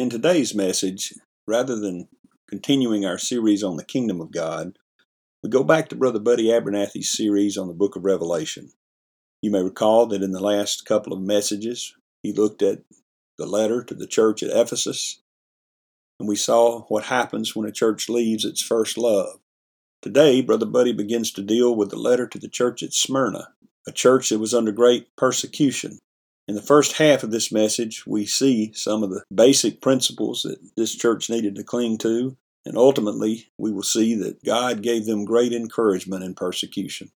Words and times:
In 0.00 0.08
today's 0.08 0.54
message, 0.54 1.12
rather 1.46 1.78
than 1.78 2.08
continuing 2.48 3.04
our 3.04 3.18
series 3.18 3.62
on 3.62 3.76
the 3.76 3.84
kingdom 3.84 4.18
of 4.18 4.30
God, 4.30 4.78
we 5.42 5.50
go 5.50 5.62
back 5.62 5.90
to 5.90 5.94
Brother 5.94 6.18
Buddy 6.18 6.50
Abernathy's 6.50 7.12
series 7.12 7.58
on 7.58 7.68
the 7.68 7.74
book 7.74 7.96
of 7.96 8.04
Revelation. 8.06 8.72
You 9.42 9.50
may 9.50 9.62
recall 9.62 10.06
that 10.06 10.22
in 10.22 10.32
the 10.32 10.40
last 10.40 10.86
couple 10.86 11.12
of 11.12 11.20
messages, 11.20 11.94
he 12.22 12.32
looked 12.32 12.62
at 12.62 12.78
the 13.36 13.44
letter 13.44 13.82
to 13.82 13.94
the 13.94 14.06
church 14.06 14.42
at 14.42 14.58
Ephesus, 14.58 15.20
and 16.18 16.26
we 16.26 16.34
saw 16.34 16.84
what 16.84 17.04
happens 17.04 17.54
when 17.54 17.68
a 17.68 17.70
church 17.70 18.08
leaves 18.08 18.46
its 18.46 18.62
first 18.62 18.96
love. 18.96 19.38
Today, 20.00 20.40
Brother 20.40 20.64
Buddy 20.64 20.94
begins 20.94 21.30
to 21.32 21.42
deal 21.42 21.76
with 21.76 21.90
the 21.90 21.98
letter 21.98 22.26
to 22.26 22.38
the 22.38 22.48
church 22.48 22.82
at 22.82 22.94
Smyrna, 22.94 23.48
a 23.86 23.92
church 23.92 24.30
that 24.30 24.38
was 24.38 24.54
under 24.54 24.72
great 24.72 25.14
persecution. 25.14 25.98
In 26.50 26.56
the 26.56 26.62
first 26.62 26.94
half 26.94 27.22
of 27.22 27.30
this 27.30 27.52
message, 27.52 28.04
we 28.08 28.26
see 28.26 28.72
some 28.72 29.04
of 29.04 29.10
the 29.10 29.22
basic 29.32 29.80
principles 29.80 30.42
that 30.42 30.58
this 30.76 30.96
church 30.96 31.30
needed 31.30 31.54
to 31.54 31.62
cling 31.62 31.96
to, 31.98 32.36
and 32.66 32.76
ultimately, 32.76 33.52
we 33.56 33.70
will 33.70 33.84
see 33.84 34.16
that 34.16 34.42
God 34.42 34.82
gave 34.82 35.06
them 35.06 35.24
great 35.24 35.52
encouragement 35.52 36.24
in 36.24 36.34
persecution. 36.34 37.12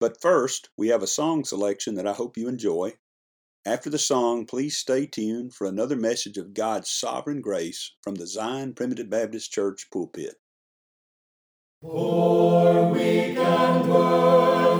But 0.00 0.22
first, 0.22 0.70
we 0.78 0.88
have 0.88 1.02
a 1.02 1.06
song 1.06 1.44
selection 1.44 1.96
that 1.96 2.06
I 2.06 2.14
hope 2.14 2.38
you 2.38 2.48
enjoy. 2.48 2.94
After 3.66 3.90
the 3.90 3.98
song, 3.98 4.46
please 4.46 4.78
stay 4.78 5.04
tuned 5.04 5.52
for 5.52 5.66
another 5.66 5.94
message 5.94 6.38
of 6.38 6.54
God's 6.54 6.88
sovereign 6.88 7.42
grace 7.42 7.92
from 8.02 8.14
the 8.14 8.26
Zion 8.26 8.72
Primitive 8.72 9.10
Baptist 9.10 9.52
Church 9.52 9.88
pulpit. 9.92 10.36
Poor, 11.82 12.90
weak, 12.90 13.36
and 13.36 13.90
worthless 13.90 14.77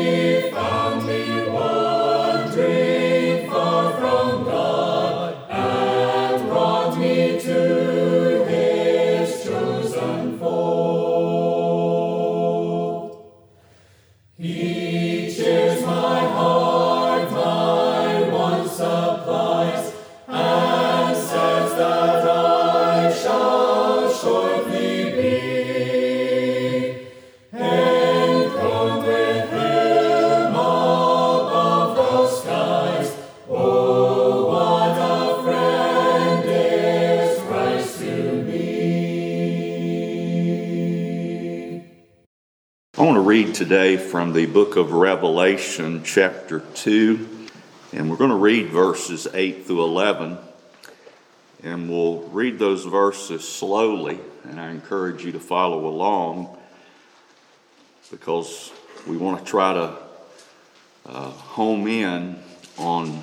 He 0.00 0.29
from 44.10 44.32
the 44.32 44.46
book 44.46 44.74
of 44.74 44.90
Revelation, 44.90 46.02
chapter 46.02 46.58
2, 46.74 47.28
and 47.92 48.10
we're 48.10 48.16
going 48.16 48.30
to 48.30 48.36
read 48.36 48.66
verses 48.70 49.28
8 49.32 49.66
through 49.66 49.84
11. 49.84 50.36
And 51.62 51.88
we'll 51.88 52.22
read 52.30 52.58
those 52.58 52.84
verses 52.84 53.48
slowly, 53.48 54.18
and 54.42 54.60
I 54.60 54.70
encourage 54.72 55.24
you 55.24 55.30
to 55.30 55.38
follow 55.38 55.86
along 55.86 56.58
because 58.10 58.72
we 59.06 59.16
want 59.16 59.38
to 59.38 59.44
try 59.44 59.74
to 59.74 59.96
uh, 61.06 61.30
home 61.30 61.86
in 61.86 62.42
on 62.78 63.22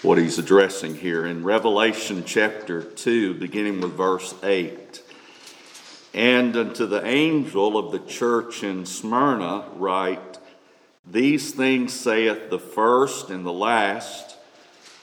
what 0.00 0.16
he's 0.16 0.38
addressing 0.38 0.96
here. 0.96 1.26
In 1.26 1.44
Revelation 1.44 2.24
chapter 2.24 2.82
2, 2.82 3.34
beginning 3.34 3.82
with 3.82 3.92
verse 3.92 4.34
8. 4.42 5.02
And 6.12 6.56
unto 6.56 6.86
the 6.86 7.06
angel 7.06 7.78
of 7.78 7.92
the 7.92 8.00
church 8.00 8.64
in 8.64 8.84
Smyrna 8.84 9.66
write, 9.74 10.38
These 11.06 11.52
things 11.52 11.92
saith 11.92 12.50
the 12.50 12.58
first 12.58 13.30
and 13.30 13.46
the 13.46 13.52
last, 13.52 14.36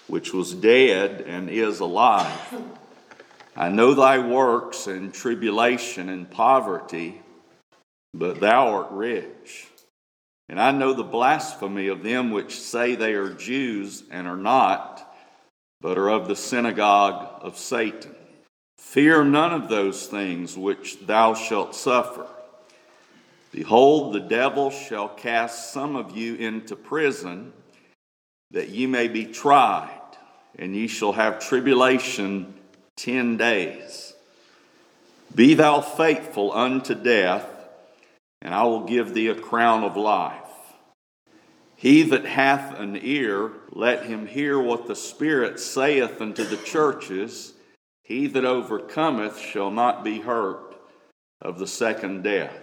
which 0.07 0.33
was 0.33 0.53
dead 0.53 1.21
and 1.21 1.49
is 1.49 1.79
alive. 1.79 2.63
I 3.55 3.69
know 3.69 3.93
thy 3.93 4.19
works 4.19 4.87
and 4.87 5.13
tribulation 5.13 6.09
and 6.09 6.29
poverty, 6.29 7.21
but 8.13 8.39
thou 8.39 8.67
art 8.67 8.91
rich. 8.91 9.67
And 10.49 10.59
I 10.59 10.71
know 10.71 10.93
the 10.93 11.03
blasphemy 11.03 11.87
of 11.87 12.03
them 12.03 12.31
which 12.31 12.59
say 12.59 12.95
they 12.95 13.13
are 13.13 13.29
Jews 13.29 14.03
and 14.11 14.27
are 14.27 14.37
not, 14.37 15.15
but 15.81 15.97
are 15.97 16.09
of 16.09 16.27
the 16.27 16.35
synagogue 16.35 17.39
of 17.41 17.57
Satan. 17.57 18.15
Fear 18.77 19.25
none 19.25 19.53
of 19.53 19.69
those 19.69 20.07
things 20.07 20.57
which 20.57 21.05
thou 21.05 21.33
shalt 21.33 21.75
suffer. 21.75 22.27
Behold, 23.51 24.13
the 24.13 24.19
devil 24.19 24.69
shall 24.69 25.09
cast 25.09 25.73
some 25.73 25.95
of 25.95 26.15
you 26.15 26.35
into 26.35 26.75
prison, 26.75 27.53
that 28.51 28.69
ye 28.69 28.85
may 28.85 29.07
be 29.07 29.25
tried, 29.25 29.89
and 30.57 30.75
ye 30.75 30.87
shall 30.87 31.13
have 31.13 31.39
tribulation 31.39 32.53
ten 32.95 33.37
days. 33.37 34.13
Be 35.33 35.53
thou 35.53 35.81
faithful 35.81 36.51
unto 36.51 36.95
death, 36.95 37.45
and 38.41 38.53
I 38.53 38.63
will 38.63 38.85
give 38.85 39.13
thee 39.13 39.27
a 39.27 39.35
crown 39.35 39.83
of 39.83 39.97
life. 39.97 40.41
He 41.75 42.03
that 42.03 42.25
hath 42.25 42.79
an 42.79 42.97
ear, 43.01 43.51
let 43.71 44.05
him 44.05 44.25
hear 44.25 44.59
what 44.59 44.87
the 44.87 44.95
Spirit 44.95 45.59
saith 45.59 46.21
unto 46.21 46.43
the 46.43 46.57
churches. 46.57 47.53
He 48.07 48.27
that 48.27 48.45
overcometh 48.45 49.37
shall 49.37 49.69
not 49.69 50.01
be 50.01 50.21
hurt 50.21 50.77
of 51.41 51.59
the 51.59 51.67
second 51.67 52.23
death. 52.23 52.57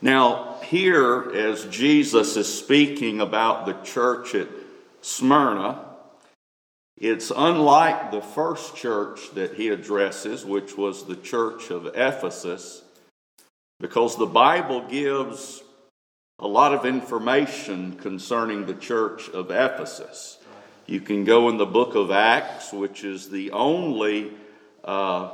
Now, 0.00 0.60
here, 0.62 1.32
as 1.32 1.64
Jesus 1.64 2.36
is 2.36 2.62
speaking 2.62 3.20
about 3.20 3.66
the 3.66 3.72
church 3.82 4.36
at 4.36 4.46
Smyrna, 5.00 5.84
it's 6.96 7.32
unlike 7.34 8.12
the 8.12 8.20
first 8.20 8.76
church 8.76 9.34
that 9.34 9.54
he 9.54 9.68
addresses, 9.68 10.44
which 10.44 10.76
was 10.76 11.06
the 11.06 11.16
church 11.16 11.70
of 11.70 11.86
Ephesus, 11.96 12.82
because 13.80 14.16
the 14.16 14.26
Bible 14.26 14.86
gives 14.86 15.60
a 16.38 16.46
lot 16.46 16.72
of 16.72 16.86
information 16.86 17.96
concerning 17.96 18.66
the 18.66 18.74
church 18.74 19.28
of 19.30 19.50
Ephesus. 19.50 20.38
You 20.86 21.00
can 21.00 21.24
go 21.24 21.48
in 21.48 21.56
the 21.56 21.66
book 21.66 21.96
of 21.96 22.12
Acts, 22.12 22.72
which 22.72 23.02
is 23.02 23.28
the 23.28 23.50
only 23.50 24.30
uh, 24.84 25.30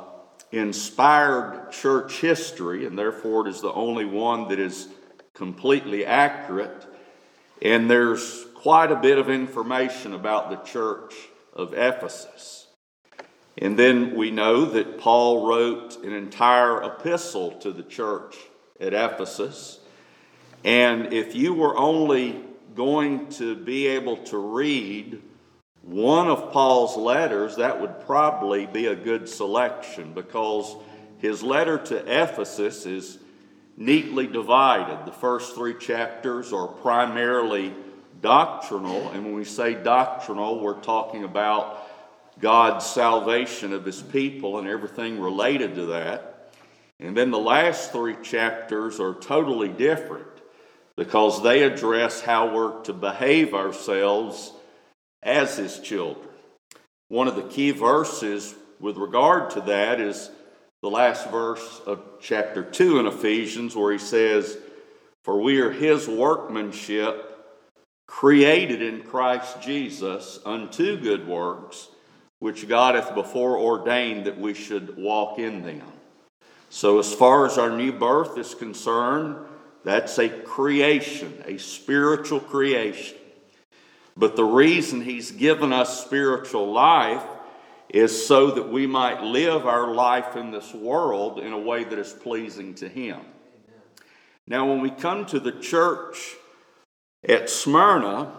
inspired 0.52 1.70
church 1.72 2.20
history, 2.20 2.86
and 2.86 2.98
therefore 2.98 3.46
it 3.46 3.50
is 3.50 3.60
the 3.60 3.72
only 3.72 4.04
one 4.04 4.48
that 4.48 4.58
is 4.58 4.88
completely 5.34 6.04
accurate. 6.04 6.86
And 7.60 7.90
there's 7.90 8.46
quite 8.54 8.90
a 8.90 8.96
bit 8.96 9.18
of 9.18 9.28
information 9.28 10.14
about 10.14 10.50
the 10.50 10.56
church 10.56 11.14
of 11.52 11.74
Ephesus. 11.74 12.66
And 13.56 13.78
then 13.78 14.14
we 14.14 14.30
know 14.30 14.64
that 14.66 14.98
Paul 14.98 15.46
wrote 15.46 16.02
an 16.04 16.12
entire 16.12 16.82
epistle 16.82 17.52
to 17.60 17.72
the 17.72 17.82
church 17.82 18.36
at 18.80 18.94
Ephesus. 18.94 19.80
And 20.64 21.12
if 21.12 21.34
you 21.34 21.54
were 21.54 21.76
only 21.76 22.40
going 22.74 23.28
to 23.30 23.56
be 23.56 23.88
able 23.88 24.18
to 24.18 24.38
read 24.38 25.20
one 25.88 26.28
of 26.28 26.52
Paul's 26.52 26.98
letters, 26.98 27.56
that 27.56 27.80
would 27.80 28.00
probably 28.00 28.66
be 28.66 28.86
a 28.86 28.94
good 28.94 29.26
selection 29.26 30.12
because 30.12 30.76
his 31.16 31.42
letter 31.42 31.78
to 31.78 32.22
Ephesus 32.22 32.84
is 32.84 33.18
neatly 33.74 34.26
divided. 34.26 35.06
The 35.06 35.12
first 35.12 35.54
three 35.54 35.72
chapters 35.72 36.52
are 36.52 36.66
primarily 36.66 37.72
doctrinal, 38.20 39.08
and 39.10 39.24
when 39.24 39.32
we 39.32 39.44
say 39.44 39.72
doctrinal, 39.82 40.60
we're 40.60 40.80
talking 40.80 41.24
about 41.24 41.88
God's 42.38 42.84
salvation 42.84 43.72
of 43.72 43.86
his 43.86 44.02
people 44.02 44.58
and 44.58 44.68
everything 44.68 45.18
related 45.18 45.74
to 45.76 45.86
that. 45.86 46.52
And 47.00 47.16
then 47.16 47.30
the 47.30 47.38
last 47.38 47.92
three 47.92 48.16
chapters 48.22 49.00
are 49.00 49.14
totally 49.14 49.68
different 49.68 50.26
because 50.96 51.42
they 51.42 51.62
address 51.62 52.20
how 52.20 52.54
we're 52.54 52.82
to 52.82 52.92
behave 52.92 53.54
ourselves 53.54 54.52
as 55.28 55.56
his 55.56 55.78
children. 55.78 56.26
One 57.08 57.28
of 57.28 57.36
the 57.36 57.42
key 57.42 57.70
verses 57.70 58.54
with 58.80 58.96
regard 58.96 59.50
to 59.50 59.60
that 59.62 60.00
is 60.00 60.30
the 60.82 60.90
last 60.90 61.30
verse 61.30 61.80
of 61.86 62.00
chapter 62.20 62.62
2 62.62 62.98
in 62.98 63.06
Ephesians, 63.06 63.76
where 63.76 63.92
he 63.92 63.98
says, 63.98 64.56
For 65.24 65.40
we 65.40 65.60
are 65.60 65.70
his 65.70 66.08
workmanship, 66.08 67.24
created 68.06 68.80
in 68.80 69.02
Christ 69.02 69.60
Jesus 69.60 70.38
unto 70.46 70.98
good 70.98 71.26
works, 71.28 71.88
which 72.38 72.68
God 72.68 72.94
hath 72.94 73.14
before 73.14 73.58
ordained 73.58 74.26
that 74.26 74.38
we 74.38 74.54
should 74.54 74.96
walk 74.96 75.38
in 75.38 75.62
them. 75.62 75.82
So, 76.70 76.98
as 76.98 77.12
far 77.12 77.46
as 77.46 77.58
our 77.58 77.70
new 77.70 77.92
birth 77.92 78.38
is 78.38 78.54
concerned, 78.54 79.36
that's 79.84 80.18
a 80.18 80.28
creation, 80.28 81.42
a 81.46 81.58
spiritual 81.58 82.40
creation. 82.40 83.17
But 84.18 84.34
the 84.34 84.44
reason 84.44 85.00
He's 85.00 85.30
given 85.30 85.72
us 85.72 86.04
spiritual 86.04 86.72
life 86.72 87.22
is 87.88 88.26
so 88.26 88.50
that 88.50 88.68
we 88.68 88.86
might 88.86 89.22
live 89.22 89.64
our 89.64 89.94
life 89.94 90.36
in 90.36 90.50
this 90.50 90.74
world 90.74 91.38
in 91.38 91.52
a 91.52 91.58
way 91.58 91.84
that 91.84 91.98
is 91.98 92.12
pleasing 92.12 92.74
to 92.74 92.88
Him. 92.88 93.20
Now, 94.46 94.68
when 94.68 94.80
we 94.80 94.90
come 94.90 95.24
to 95.26 95.38
the 95.38 95.52
church 95.52 96.34
at 97.26 97.48
Smyrna, 97.48 98.32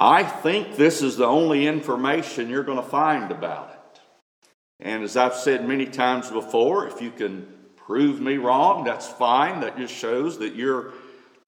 I 0.00 0.22
think 0.22 0.76
this 0.76 1.02
is 1.02 1.18
the 1.18 1.26
only 1.26 1.66
information 1.66 2.48
you're 2.48 2.64
going 2.64 2.82
to 2.82 2.88
find 2.88 3.30
about 3.30 3.70
it. 3.70 4.00
And 4.80 5.04
as 5.04 5.16
I've 5.16 5.34
said 5.34 5.68
many 5.68 5.86
times 5.86 6.30
before, 6.30 6.88
if 6.88 7.00
you 7.02 7.10
can 7.10 7.46
prove 7.76 8.20
me 8.20 8.38
wrong, 8.38 8.84
that's 8.84 9.06
fine. 9.06 9.60
That 9.60 9.76
just 9.76 9.94
shows 9.94 10.38
that 10.38 10.56
you're 10.56 10.92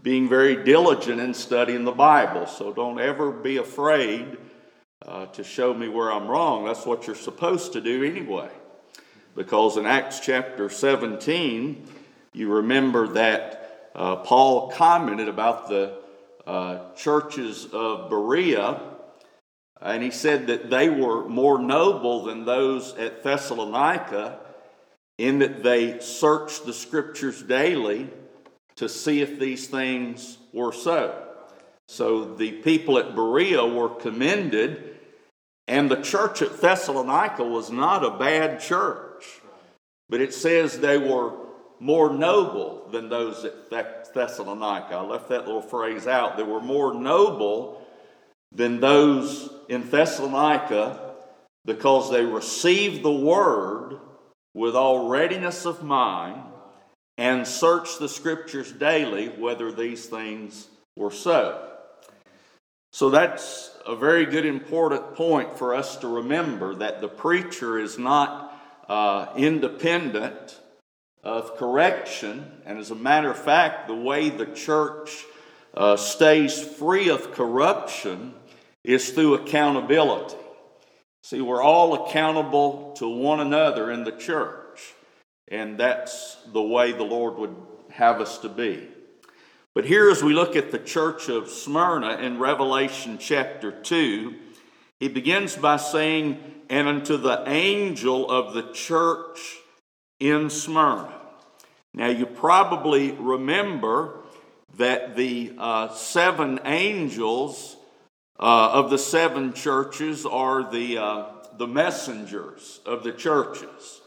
being 0.05 0.29
very 0.29 0.63
diligent 0.63 1.19
in 1.19 1.33
studying 1.33 1.85
the 1.85 1.91
Bible. 1.91 2.47
So 2.47 2.75
don't 2.75 3.01
ever 3.01 3.33
be 3.33 3.57
afraid 3.57 4.37
uh, 5.01 5.27
to 5.27 5.43
show 5.43 5.73
me 5.73 5.89
where 5.89 6.13
I'm 6.13 6.29
wrong. 6.29 6.67
That's 6.67 6.85
what 6.85 7.07
you're 7.07 7.17
supposed 7.17 7.73
to 7.73 7.81
do 7.81 8.05
anyway. 8.05 8.51
Because 9.35 9.79
in 9.79 9.87
Acts 9.87 10.21
chapter 10.21 10.69
17, 10.69 11.89
you 12.35 12.53
remember 12.53 13.09
that 13.15 13.91
uh, 13.95 14.17
Paul 14.17 14.71
commented 14.73 15.27
about 15.27 15.69
the 15.71 15.99
uh, 16.47 16.93
churches 16.95 17.67
of 17.73 18.11
Berea, 18.11 18.83
and 19.81 20.03
he 20.03 20.11
said 20.11 20.49
that 20.49 20.69
they 20.69 20.91
were 20.91 21.27
more 21.27 21.59
noble 21.59 22.25
than 22.25 22.45
those 22.45 22.95
at 22.97 23.23
Thessalonica 23.23 24.39
in 25.17 25.39
that 25.39 25.63
they 25.63 25.99
searched 26.01 26.67
the 26.67 26.75
scriptures 26.75 27.43
daily 27.43 28.11
to 28.77 28.89
see 28.89 29.21
if 29.21 29.39
these 29.39 29.67
things 29.67 30.39
were 30.53 30.73
so. 30.73 31.21
So 31.89 32.35
the 32.35 32.53
people 32.53 32.99
at 32.99 33.15
Berea 33.15 33.65
were 33.65 33.89
commended, 33.89 34.97
and 35.69 35.91
the 35.91 36.01
church 36.01 36.43
at 36.43 36.61
Thessalonica 36.61 37.45
was 37.45 37.71
not 37.71 38.05
a 38.05 38.11
bad 38.11 38.61
church, 38.61 39.41
but 40.09 40.21
it 40.21 40.35
says 40.35 40.79
they 40.79 40.99
were 40.99 41.33
more 41.81 42.13
noble 42.13 42.89
than 42.91 43.09
those 43.09 43.45
at 43.45 44.15
Thessalonica. 44.15 44.95
I 44.95 45.03
left 45.03 45.29
that 45.29 45.47
little 45.47 45.63
phrase 45.63 46.07
out. 46.07 46.37
They 46.37 46.43
were 46.43 46.61
more 46.61 46.95
noble 46.95 47.83
than 48.53 48.81
those 48.81 49.51
in 49.69 49.89
Thessalonica 49.91 51.15
because 51.65 52.11
they 52.11 52.25
received 52.25 53.03
the 53.03 53.13
word 53.13 53.99
with 54.55 54.77
all 54.77 55.09
readiness 55.09 55.67
of 55.67 55.83
mind 55.83 56.41
and 57.17 57.47
search 57.47 57.99
the 57.99 58.09
scriptures 58.09 58.73
daily 58.73 59.29
whether 59.29 59.71
these 59.71 60.07
things 60.07 60.69
were 60.97 61.11
so. 61.11 61.71
So 62.93 63.11
that's 63.11 63.71
a 63.87 63.97
very 63.97 64.25
good 64.25 64.47
important 64.47 65.15
point 65.15 65.59
for 65.59 65.75
us 65.75 65.97
to 65.99 66.09
remember 66.09 66.77
that 66.77 67.01
the 67.01 67.09
preacher 67.09 67.79
is 67.79 67.99
not 67.99 68.57
uh, 68.89 69.33
independent 69.37 70.61
of 71.25 71.57
correction. 71.57 72.63
And 72.65 72.79
as 72.79 72.91
a 72.91 72.95
matter 72.95 73.31
of 73.31 73.39
fact, 73.39 73.89
the 73.89 73.95
way 73.95 74.31
the 74.31 74.47
church 74.47 75.25
uh, 75.75 75.97
stays 75.97 76.63
free 76.63 77.09
of 77.09 77.33
corruption 77.33 78.35
is 78.85 79.11
through 79.11 79.35
accountability. 79.35 80.37
See, 81.25 81.41
we're 81.41 81.63
all 81.63 82.07
accountable 82.07 82.93
to 82.99 83.09
one 83.09 83.41
another 83.41 83.91
in 83.91 84.05
the 84.05 84.13
church. 84.13 84.64
And 85.49 85.79
that's 85.79 86.37
the 86.53 86.63
way 86.63 86.93
the 86.93 87.05
Lord 87.05 87.37
would 87.39 87.55
have 87.91 88.21
us 88.21 88.39
to 88.39 88.49
be. 88.49 88.89
But 89.75 89.85
here, 89.85 90.09
as 90.09 90.23
we 90.23 90.35
look 90.35 90.55
at 90.55 90.71
the 90.71 90.79
church 90.79 91.29
of 91.29 91.49
Smyrna 91.49 92.19
in 92.19 92.39
Revelation 92.39 93.19
chapter 93.19 93.73
2, 93.73 94.35
he 95.01 95.09
begins 95.09 95.57
by 95.57 95.77
saying, 95.79 96.39
And 96.71 96.87
unto 96.87 97.17
the 97.17 97.43
angel 97.47 98.31
of 98.31 98.55
the 98.55 98.73
church 98.73 99.57
in 100.21 100.49
Smyrna. 100.49 101.13
Now, 101.93 102.09
you 102.09 102.27
probably 102.27 103.13
remember 103.13 104.21
that 104.77 105.17
the 105.17 105.53
uh, 105.59 105.93
seven 105.95 106.61
angels 106.65 107.77
uh, 108.39 108.71
of 108.73 108.91
the 108.91 108.99
seven 108.99 109.53
churches 109.53 110.27
are 110.27 110.71
the, 110.71 110.99
uh, 110.99 111.27
the 111.59 111.67
messengers 111.67 112.81
of 112.85 113.05
the 113.05 113.13
churches. 113.13 114.01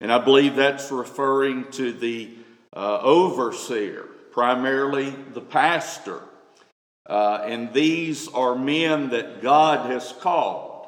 And 0.00 0.12
I 0.12 0.18
believe 0.18 0.56
that's 0.56 0.92
referring 0.92 1.70
to 1.72 1.92
the 1.92 2.30
uh, 2.72 3.00
overseer, 3.00 4.04
primarily 4.30 5.10
the 5.32 5.40
pastor. 5.40 6.22
Uh, 7.06 7.42
and 7.44 7.72
these 7.72 8.28
are 8.28 8.54
men 8.54 9.10
that 9.10 9.42
God 9.42 9.90
has 9.90 10.12
called. 10.20 10.86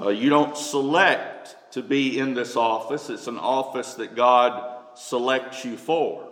Uh, 0.00 0.08
you 0.08 0.30
don't 0.30 0.56
select 0.56 1.54
to 1.72 1.82
be 1.82 2.18
in 2.18 2.34
this 2.34 2.56
office, 2.56 3.08
it's 3.08 3.26
an 3.26 3.38
office 3.38 3.94
that 3.94 4.14
God 4.14 4.78
selects 4.94 5.64
you 5.64 5.76
for. 5.76 6.28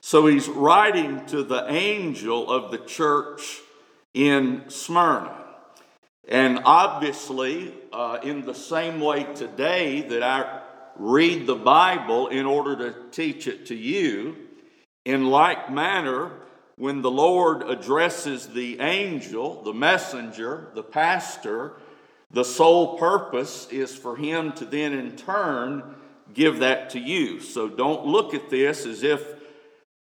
So 0.00 0.26
he's 0.26 0.48
writing 0.48 1.24
to 1.26 1.44
the 1.44 1.70
angel 1.70 2.50
of 2.50 2.72
the 2.72 2.78
church 2.78 3.60
in 4.14 4.64
Smyrna. 4.68 5.36
And 6.28 6.60
obviously, 6.64 7.74
uh, 7.92 8.18
in 8.22 8.42
the 8.42 8.54
same 8.54 9.00
way 9.00 9.24
today 9.34 10.02
that 10.02 10.22
I 10.22 10.61
read 10.96 11.46
the 11.46 11.54
Bible 11.54 12.28
in 12.28 12.46
order 12.46 12.76
to 12.76 13.10
teach 13.10 13.46
it 13.46 13.66
to 13.66 13.74
you. 13.74 14.36
In 15.04 15.26
like 15.26 15.70
manner, 15.70 16.32
when 16.76 17.02
the 17.02 17.10
Lord 17.10 17.62
addresses 17.62 18.48
the 18.48 18.80
angel, 18.80 19.62
the 19.62 19.74
messenger, 19.74 20.68
the 20.74 20.82
pastor, 20.82 21.74
the 22.30 22.44
sole 22.44 22.98
purpose 22.98 23.68
is 23.70 23.94
for 23.94 24.16
him 24.16 24.52
to 24.52 24.64
then 24.64 24.92
in 24.92 25.16
turn 25.16 25.94
give 26.32 26.60
that 26.60 26.90
to 26.90 26.98
you. 26.98 27.40
So 27.40 27.68
don't 27.68 28.06
look 28.06 28.34
at 28.34 28.48
this 28.48 28.86
as 28.86 29.02
if 29.02 29.22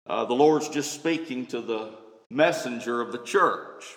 uh, 0.06 0.24
the 0.24 0.34
Lord's 0.34 0.68
just 0.68 0.92
speaking 0.92 1.46
to 1.46 1.60
the 1.60 1.90
messenger 2.30 3.00
of 3.00 3.12
the 3.12 3.22
church. 3.22 3.96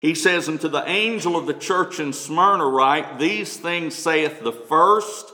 He 0.00 0.14
says, 0.14 0.48
Unto 0.48 0.68
the 0.68 0.88
angel 0.88 1.36
of 1.36 1.46
the 1.46 1.54
church 1.54 2.00
in 2.00 2.12
Smyrna, 2.12 2.66
write, 2.66 3.18
These 3.18 3.56
things 3.56 3.94
saith 3.94 4.42
the 4.42 4.52
first 4.52 5.32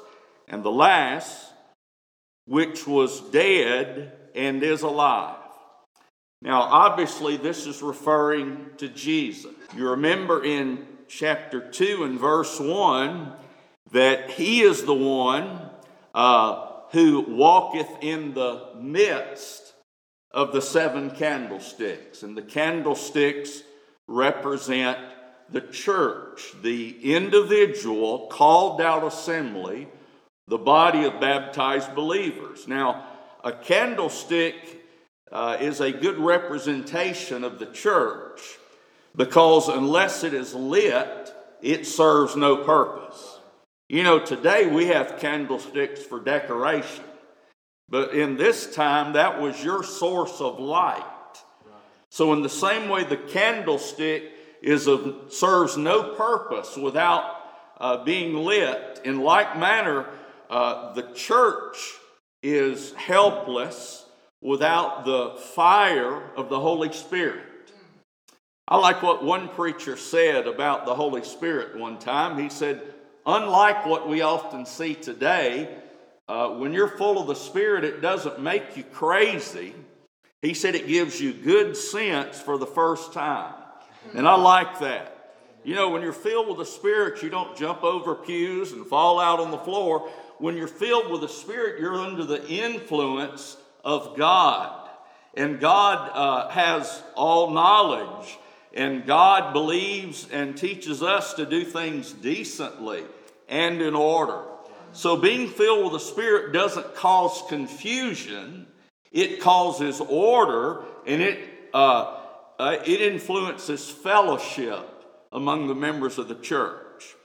and 0.49 0.63
the 0.63 0.71
last, 0.71 1.53
which 2.47 2.87
was 2.87 3.21
dead 3.31 4.13
and 4.35 4.63
is 4.63 4.83
alive. 4.83 5.37
Now, 6.41 6.63
obviously, 6.63 7.37
this 7.37 7.67
is 7.67 7.83
referring 7.83 8.71
to 8.79 8.89
Jesus. 8.89 9.53
You 9.77 9.91
remember 9.91 10.45
in 10.45 10.87
chapter 11.09 11.69
2 11.69 12.05
and 12.05 12.19
verse 12.19 12.61
1 12.61 13.33
that 13.91 14.31
he 14.31 14.61
is 14.61 14.85
the 14.85 14.95
one 14.95 15.71
uh, 16.15 16.67
who 16.93 17.21
walketh 17.29 17.89
in 18.03 18.35
the 18.35 18.69
midst 18.79 19.75
of 20.31 20.53
the 20.53 20.63
seven 20.63 21.11
candlesticks. 21.11 22.23
And 22.23 22.37
the 22.37 22.43
candlesticks 22.43 23.63
represent 24.07 24.99
the 25.51 25.61
church, 25.63 26.53
the 26.63 27.15
individual 27.15 28.29
called 28.29 28.81
out 28.81 29.05
assembly, 29.05 29.89
the 30.49 30.59
body 30.59 31.05
of 31.05 31.21
baptized 31.21 31.95
believers. 31.95 32.67
Now, 32.67 33.07
a 33.45 33.53
candlestick 33.53 34.55
uh, 35.31 35.59
is 35.61 35.81
a 35.81 35.93
good 35.93 36.19
representation 36.19 37.45
of 37.45 37.59
the 37.59 37.67
church 37.67 38.41
because 39.15 39.69
unless 39.69 40.25
it 40.25 40.33
is 40.33 40.55
lit, 40.55 41.33
it 41.61 41.87
serves 41.87 42.35
no 42.35 42.65
purpose. 42.65 43.39
You 43.89 44.03
know, 44.03 44.19
today 44.19 44.67
we 44.67 44.87
have 44.87 45.19
candlesticks 45.19 46.03
for 46.03 46.21
decoration, 46.21 47.05
but 47.89 48.15
in 48.15 48.37
this 48.37 48.75
time, 48.75 49.15
that 49.15 49.41
was 49.41 49.63
your 49.63 49.83
source 49.83 50.41
of 50.41 50.59
light. 50.59 51.05
So, 52.11 52.33
in 52.33 52.43
the 52.43 52.49
same 52.49 52.89
way, 52.89 53.05
the 53.05 53.17
candlestick 53.17 54.25
is 54.63 54.89
serves 55.31 55.77
no 55.77 56.15
purpose 56.15 56.77
without 56.77 57.39
uh, 57.79 58.05
being 58.05 58.35
lit. 58.35 59.01
In 59.05 59.21
like 59.21 59.59
manner, 59.59 60.07
uh, 60.51 60.93
the 60.95 61.03
church 61.15 61.77
is 62.43 62.93
helpless 62.95 64.05
without 64.41 65.05
the 65.05 65.31
fire 65.55 66.23
of 66.37 66.49
the 66.49 66.61
Holy 66.61 66.93
Spirit. 66.93 67.45
I 68.67 68.77
like 68.77 69.03
what 69.03 69.25
one 69.25 69.49
preacher 69.49 69.97
said 69.97 70.47
about 70.47 70.85
the 70.85 70.95
Holy 70.95 71.25
Spirit 71.25 71.79
one 71.79 71.99
time. 71.99 72.39
He 72.39 72.49
said, 72.49 72.83
Unlike 73.27 73.87
what 73.87 74.09
we 74.09 74.23
often 74.23 74.65
see 74.65 74.95
today, 74.95 75.77
uh, 76.29 76.51
when 76.51 76.73
you're 76.73 76.89
full 76.89 77.21
of 77.21 77.27
the 77.27 77.35
Spirit, 77.35 77.85
it 77.85 78.01
doesn't 78.01 78.41
make 78.41 78.77
you 78.77 78.85
crazy. 78.85 79.75
He 80.43 80.55
said 80.55 80.75
it 80.75 80.87
gives 80.87 81.21
you 81.21 81.33
good 81.33 81.77
sense 81.77 82.41
for 82.41 82.59
the 82.59 82.67
first 82.67 83.13
time. 83.13 83.55
And 84.15 84.29
I 84.29 84.35
like 84.37 84.81
that. 84.81 85.15
You 85.65 85.75
know, 85.75 85.91
when 85.91 86.03
you're 86.03 86.13
filled 86.13 86.49
with 86.49 86.59
the 86.59 86.65
Spirit, 86.65 87.23
you 87.23 87.29
don't 87.29 87.57
jump 87.57 87.83
over 87.83 88.15
pews 88.15 88.73
and 88.73 88.87
fall 88.87 89.19
out 89.19 89.41
on 89.41 89.51
the 89.51 89.59
floor. 89.59 90.09
When 90.39 90.57
you're 90.57 90.69
filled 90.69 91.11
with 91.11 91.21
the 91.21 91.29
Spirit, 91.29 91.81
you're 91.81 91.95
under 91.95 92.25
the 92.25 92.47
influence 92.49 93.57
of 93.85 94.17
God. 94.17 94.89
And 95.35 95.61
God 95.61 96.11
uh, 96.15 96.49
has 96.51 97.03
all 97.15 97.51
knowledge. 97.51 98.39
And 98.75 99.07
God 99.07 99.53
believes 99.53 100.29
and 100.31 100.57
teaches 100.57 101.03
us 101.03 101.35
to 101.35 101.47
do 101.47 101.65
things 101.65 102.13
decently 102.13 103.03
and 103.49 103.81
in 103.81 103.95
order. 103.95 104.45
So 104.93 105.17
being 105.17 105.49
filled 105.49 105.85
with 105.85 105.93
the 105.95 106.07
Spirit 106.07 106.53
doesn't 106.53 106.95
cause 106.95 107.43
confusion, 107.49 108.67
it 109.11 109.41
causes 109.41 110.01
order 110.01 110.83
and 111.07 111.23
it, 111.23 111.39
uh, 111.75 112.21
uh, 112.59 112.77
it 112.85 113.01
influences 113.01 113.89
fellowship 113.89 114.87
among 115.33 115.67
the 115.67 115.75
members 115.75 116.19
of 116.19 116.29
the 116.29 116.35
church. 116.35 117.17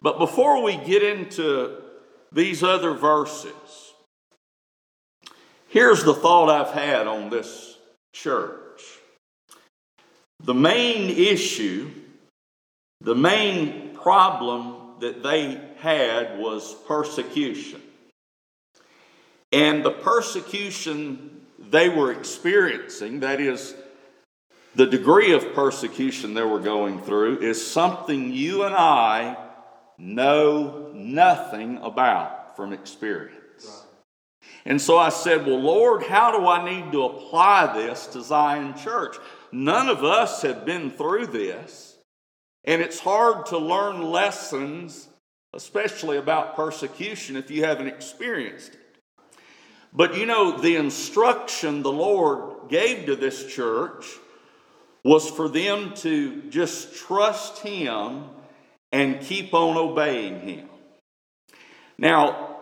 But 0.00 0.18
before 0.18 0.62
we 0.62 0.76
get 0.76 1.02
into 1.02 1.81
these 2.32 2.62
other 2.62 2.94
verses, 2.94 3.92
here's 5.68 6.04
the 6.04 6.14
thought 6.14 6.48
I've 6.48 6.74
had 6.74 7.06
on 7.06 7.30
this 7.30 7.76
church. 8.12 8.82
The 10.44 10.54
main 10.54 11.10
issue, 11.10 11.90
the 13.00 13.14
main 13.14 13.94
problem 13.94 14.98
that 15.00 15.22
they 15.22 15.60
had 15.78 16.38
was 16.38 16.74
persecution. 16.86 17.80
And 19.52 19.84
the 19.84 19.90
persecution 19.90 21.42
they 21.58 21.88
were 21.88 22.12
experiencing, 22.12 23.20
that 23.20 23.40
is, 23.40 23.74
the 24.74 24.86
degree 24.86 25.32
of 25.32 25.54
persecution 25.54 26.34
they 26.34 26.42
were 26.42 26.60
going 26.60 27.02
through, 27.02 27.40
is 27.40 27.64
something 27.64 28.32
you 28.32 28.64
and 28.64 28.74
I 28.74 29.36
know 29.98 30.90
nothing 30.94 31.78
about 31.78 32.56
from 32.56 32.72
experience. 32.72 33.84
And 34.64 34.80
so 34.80 34.98
I 34.98 35.08
said, 35.08 35.46
Well, 35.46 35.60
Lord, 35.60 36.04
how 36.04 36.36
do 36.36 36.46
I 36.46 36.64
need 36.64 36.92
to 36.92 37.04
apply 37.04 37.74
this 37.74 38.06
to 38.08 38.22
Zion 38.22 38.74
Church? 38.76 39.16
None 39.50 39.88
of 39.88 40.04
us 40.04 40.42
have 40.42 40.64
been 40.64 40.90
through 40.90 41.26
this, 41.26 41.98
and 42.64 42.80
it's 42.80 43.00
hard 43.00 43.46
to 43.46 43.58
learn 43.58 44.02
lessons, 44.02 45.08
especially 45.52 46.16
about 46.16 46.56
persecution, 46.56 47.36
if 47.36 47.50
you 47.50 47.64
haven't 47.64 47.88
experienced 47.88 48.74
it. 48.74 48.80
But 49.92 50.16
you 50.16 50.26
know, 50.26 50.56
the 50.56 50.76
instruction 50.76 51.82
the 51.82 51.92
Lord 51.92 52.70
gave 52.70 53.06
to 53.06 53.16
this 53.16 53.52
church 53.52 54.06
was 55.04 55.28
for 55.28 55.48
them 55.48 55.92
to 55.96 56.42
just 56.48 56.94
trust 56.94 57.58
Him 57.58 58.24
and 58.92 59.20
keep 59.20 59.54
on 59.54 59.76
obeying 59.76 60.40
Him. 60.40 60.68
Now, 61.98 62.58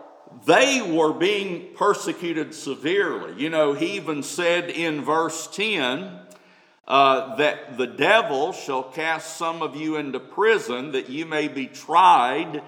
they 0.46 0.80
were 0.80 1.12
being 1.12 1.75
persecuted 1.75 2.54
severely. 2.54 3.42
You 3.42 3.50
know, 3.50 3.72
He 3.72 3.96
even 3.96 4.22
said 4.22 4.70
in 4.70 5.02
verse 5.02 5.49
10 5.49 6.20
uh, 6.87 7.37
that 7.37 7.78
the 7.78 7.87
devil 7.87 8.52
shall 8.52 8.82
cast 8.82 9.37
some 9.37 9.62
of 9.62 9.76
you 9.76 9.96
into 9.96 10.18
prison 10.18 10.92
that 10.92 11.08
you 11.08 11.25
may 11.25 11.46
be 11.46 11.66
tried, 11.66 12.62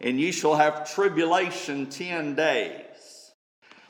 and 0.00 0.20
you 0.20 0.32
shall 0.32 0.56
have 0.56 0.92
tribulation 0.92 1.86
10 1.86 2.34
days. 2.34 2.84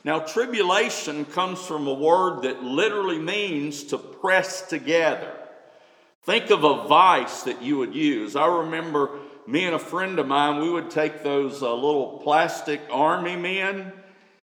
Now, 0.03 0.19
tribulation 0.19 1.25
comes 1.25 1.59
from 1.65 1.87
a 1.87 1.93
word 1.93 2.43
that 2.43 2.63
literally 2.63 3.19
means 3.19 3.83
to 3.85 3.97
press 3.97 4.61
together. 4.61 5.38
Think 6.23 6.49
of 6.49 6.63
a 6.63 6.87
vice 6.87 7.43
that 7.43 7.61
you 7.61 7.77
would 7.77 7.95
use. 7.95 8.35
I 8.35 8.45
remember 8.45 9.19
me 9.47 9.65
and 9.65 9.75
a 9.75 9.79
friend 9.79 10.19
of 10.19 10.27
mine, 10.27 10.61
we 10.61 10.69
would 10.69 10.91
take 10.91 11.23
those 11.23 11.63
uh, 11.63 11.73
little 11.73 12.19
plastic 12.23 12.81
army 12.91 13.35
men, 13.35 13.91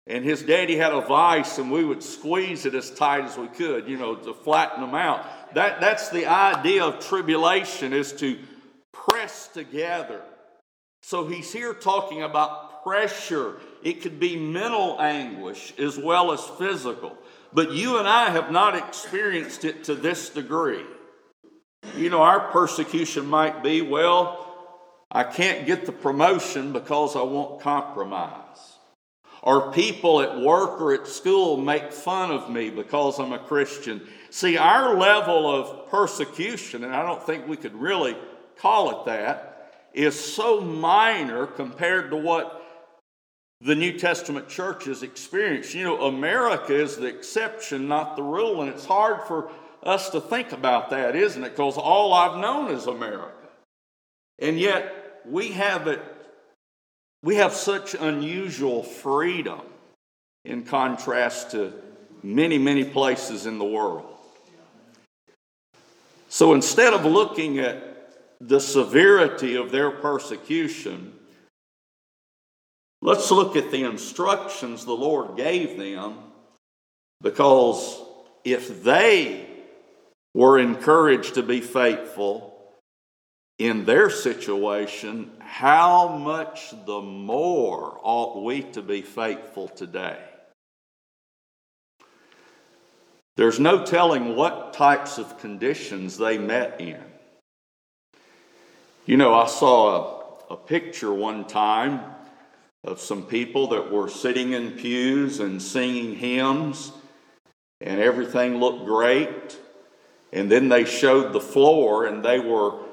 and 0.07 0.25
his 0.25 0.43
daddy 0.43 0.77
had 0.77 0.93
a 0.93 1.03
vice, 1.03 1.59
and 1.59 1.71
we 1.71 1.85
would 1.85 2.03
squeeze 2.03 2.65
it 2.65 2.75
as 2.75 2.91
tight 2.91 3.25
as 3.25 3.37
we 3.37 3.49
could, 3.49 3.89
you 3.89 3.99
know, 3.99 4.15
to 4.15 4.33
flatten 4.33 4.81
them 4.81 4.95
out. 4.95 5.55
That, 5.55 5.81
that's 5.81 6.09
the 6.09 6.27
idea 6.27 6.85
of 6.85 7.05
tribulation, 7.05 7.93
is 7.93 8.13
to 8.15 8.39
press 8.93 9.49
together. 9.49 10.23
So 11.03 11.27
he's 11.27 11.53
here 11.53 11.75
talking 11.75 12.23
about 12.23 12.83
pressure, 12.83 13.57
it 13.83 14.03
could 14.03 14.21
be 14.21 14.37
mental 14.37 15.01
anguish 15.01 15.75
as 15.79 15.99
well 15.99 16.33
as 16.33 16.43
physical. 16.59 17.17
But 17.53 17.73
you 17.73 17.99
and 17.99 18.07
I 18.07 18.31
have 18.31 18.51
not 18.51 18.77
experienced 18.77 19.65
it 19.65 19.85
to 19.85 19.95
this 19.95 20.31
degree. 20.31 20.85
You 21.97 22.11
know, 22.11 22.23
our 22.23 22.51
persecution 22.51 23.27
might 23.27 23.63
be 23.63 23.83
well, 23.83 24.41
I 25.11 25.23
can't 25.25 25.67
get 25.67 25.87
the 25.87 25.93
promotion 25.93 26.73
because 26.73 27.15
I 27.15 27.23
won't 27.23 27.61
compromise. 27.61 28.79
Or 29.43 29.73
people 29.73 30.23
at 30.23 30.41
work 30.41 30.81
or 30.81 30.95
at 30.95 31.07
school 31.07 31.57
make 31.57 31.93
fun 31.93 32.31
of 32.31 32.51
me 32.51 32.71
because 32.71 33.21
I'm 33.21 33.33
a 33.33 33.39
Christian. 33.39 34.01
See, 34.31 34.57
our 34.57 34.97
level 34.97 35.49
of 35.49 35.89
persecution, 35.91 36.83
and 36.83 36.95
I 36.95 37.05
don't 37.07 37.23
think 37.23 37.47
we 37.47 37.57
could 37.57 37.75
really 37.75 38.17
call 38.59 39.01
it 39.01 39.07
that, 39.07 39.91
is 39.93 40.19
so 40.19 40.61
minor 40.61 41.47
compared 41.47 42.11
to 42.11 42.17
what 42.17 42.63
the 43.61 43.75
New 43.75 43.99
Testament 43.99 44.49
church 44.49 44.87
has 44.87 45.03
experienced. 45.03 45.75
You 45.75 45.85
know, 45.85 46.03
America 46.07 46.75
is 46.75 46.97
the 46.97 47.07
exception, 47.07 47.87
not 47.87 48.17
the 48.17 48.23
rule, 48.23 48.63
and 48.63 48.71
it's 48.71 48.85
hard 48.85 49.23
for 49.29 49.51
us 49.87 50.11
to 50.11 50.21
think 50.21 50.53
about 50.53 50.91
that, 50.91 51.17
isn't 51.17 51.43
it? 51.43 51.51
Because 51.51 51.77
all 51.77 52.13
I've 52.13 52.41
known 52.41 52.71
is 52.71 52.87
America. 52.87 53.33
And 54.39 54.59
yet, 54.59 55.23
we 55.27 55.53
have 55.53 55.87
it, 55.87 56.01
we 57.23 57.37
have 57.37 57.53
such 57.53 57.95
unusual 57.95 58.83
freedom 58.83 59.61
in 60.45 60.65
contrast 60.65 61.53
to 61.53 61.73
many, 62.23 62.59
many 62.59 62.85
places 62.85 63.47
in 63.47 63.59
the 63.59 63.65
world. 63.65 64.07
So 66.29 66.53
instead 66.53 66.93
of 66.93 67.05
looking 67.05 67.59
at 67.59 68.11
the 68.41 68.61
severity 68.61 69.55
of 69.55 69.71
their 69.71 69.91
persecution, 69.91 71.15
Let's 73.05 73.31
look 73.31 73.55
at 73.55 73.71
the 73.71 73.85
instructions 73.85 74.87
the 74.87 74.95
Lord 74.95 75.37
gave 75.37 75.77
them 75.77 76.21
because 77.21 78.01
if 78.45 78.83
they 78.83 79.44
were 80.35 80.59
encouraged 80.59 81.35
to 81.35 81.43
be 81.43 81.61
faithful 81.61 82.55
in 83.59 83.85
their 83.85 84.11
situation, 84.11 85.31
how 85.39 86.09
much 86.09 86.75
the 86.87 87.01
more 87.01 88.01
ought 88.03 88.43
we 88.43 88.63
to 88.63 88.83
be 88.83 89.01
faithful 89.01 89.69
today? 89.69 90.19
There's 93.37 93.61
no 93.61 93.85
telling 93.85 94.37
what 94.37 94.75
types 94.75 95.19
of 95.19 95.39
conditions 95.39 96.19
they 96.19 96.39
met 96.39 96.81
in. 96.81 97.03
You 99.07 99.17
know, 99.17 99.35
I 99.35 99.47
saw 99.47 100.41
a, 100.51 100.55
a 100.55 100.57
picture 100.57 101.13
one 101.13 101.45
time 101.45 102.01
of 102.83 103.01
some 103.01 103.25
people 103.25 103.69
that 103.69 103.91
were 103.91 104.09
sitting 104.09 104.53
in 104.53 104.73
pews 104.73 105.41
and 105.41 105.61
singing 105.61 106.17
hymns, 106.17 106.93
and 107.81 108.01
everything 108.01 108.59
looked 108.59 108.85
great. 108.85 109.59
And 110.35 110.51
then 110.51 110.69
they 110.69 110.85
showed 110.85 111.33
the 111.33 111.41
floor, 111.41 112.05
and 112.05 112.23
they 112.23 112.41
were 112.41 112.85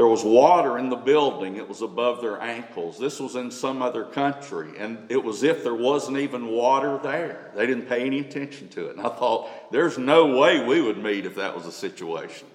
there 0.00 0.06
was 0.06 0.24
water 0.24 0.78
in 0.78 0.88
the 0.88 0.96
building. 0.96 1.56
It 1.56 1.68
was 1.68 1.82
above 1.82 2.22
their 2.22 2.40
ankles. 2.40 2.98
This 2.98 3.20
was 3.20 3.36
in 3.36 3.50
some 3.50 3.82
other 3.82 4.04
country, 4.04 4.78
and 4.78 4.98
it 5.10 5.22
was 5.22 5.42
if 5.42 5.62
there 5.62 5.74
wasn't 5.74 6.16
even 6.16 6.46
water 6.46 6.98
there. 7.02 7.50
They 7.54 7.66
didn't 7.66 7.86
pay 7.86 8.06
any 8.06 8.20
attention 8.20 8.70
to 8.70 8.86
it. 8.86 8.96
And 8.96 9.06
I 9.06 9.10
thought, 9.10 9.50
there's 9.70 9.98
no 9.98 10.38
way 10.38 10.64
we 10.64 10.80
would 10.80 10.96
meet 10.96 11.26
if 11.26 11.34
that 11.34 11.54
was 11.54 11.66
a 11.66 11.72
situation. 11.72 12.48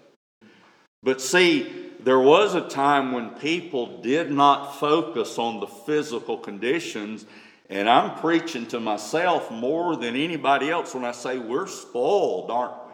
But 1.04 1.22
see, 1.22 1.92
there 2.00 2.20
was 2.20 2.56
a 2.56 2.68
time 2.68 3.12
when 3.12 3.30
people 3.32 4.02
did 4.02 4.32
not 4.32 4.80
focus 4.80 5.38
on 5.38 5.60
the 5.60 5.68
physical 5.68 6.40
conditions, 6.40 7.28
and 7.70 7.88
I'm 7.88 8.18
preaching 8.20 8.66
to 8.70 8.80
myself 8.80 9.52
more 9.52 9.96
than 9.98 10.16
anybody 10.16 10.72
else 10.72 10.96
when 10.96 11.06
I 11.06 11.12
say 11.12 11.38
we're 11.38 11.68
spoiled, 11.68 12.50
aren't? 12.50 12.85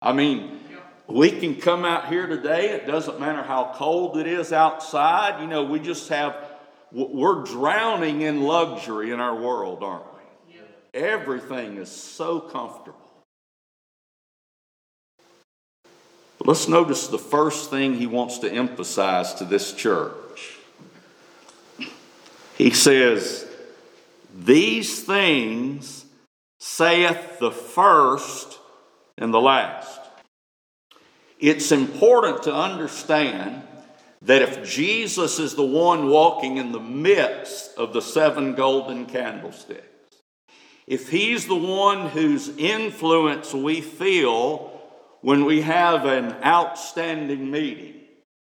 I 0.00 0.12
mean, 0.12 0.60
we 1.08 1.30
can 1.30 1.56
come 1.56 1.84
out 1.84 2.08
here 2.08 2.26
today, 2.26 2.70
it 2.70 2.86
doesn't 2.86 3.18
matter 3.18 3.42
how 3.42 3.72
cold 3.74 4.18
it 4.18 4.26
is 4.26 4.52
outside. 4.52 5.40
You 5.40 5.46
know, 5.46 5.64
we 5.64 5.80
just 5.80 6.08
have, 6.10 6.36
we're 6.92 7.44
drowning 7.44 8.20
in 8.20 8.42
luxury 8.42 9.10
in 9.10 9.18
our 9.18 9.34
world, 9.34 9.82
aren't 9.82 10.04
we? 10.04 10.60
Everything 10.94 11.76
is 11.76 11.90
so 11.90 12.40
comfortable. 12.40 12.98
But 16.38 16.48
let's 16.48 16.68
notice 16.68 17.08
the 17.08 17.18
first 17.18 17.70
thing 17.70 17.94
he 17.94 18.06
wants 18.06 18.38
to 18.38 18.52
emphasize 18.52 19.34
to 19.34 19.44
this 19.44 19.72
church. 19.72 20.58
He 22.56 22.70
says, 22.70 23.46
These 24.34 25.04
things 25.04 26.04
saith 26.58 27.38
the 27.38 27.50
first 27.50 28.57
and 29.18 29.32
the 29.34 29.40
last. 29.40 30.00
It's 31.38 31.70
important 31.70 32.44
to 32.44 32.54
understand 32.54 33.62
that 34.22 34.42
if 34.42 34.68
Jesus 34.68 35.38
is 35.38 35.54
the 35.54 35.64
one 35.64 36.08
walking 36.08 36.56
in 36.56 36.72
the 36.72 36.80
midst 36.80 37.76
of 37.76 37.92
the 37.92 38.02
seven 38.02 38.54
golden 38.54 39.06
candlesticks, 39.06 39.84
if 40.86 41.10
he's 41.10 41.46
the 41.46 41.54
one 41.54 42.08
whose 42.08 42.48
influence 42.56 43.52
we 43.52 43.80
feel 43.80 44.72
when 45.20 45.44
we 45.44 45.60
have 45.60 46.06
an 46.06 46.34
outstanding 46.42 47.50
meeting, 47.50 47.94